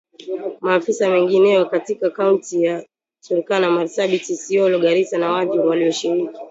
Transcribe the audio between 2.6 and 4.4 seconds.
za Turkana Marsabit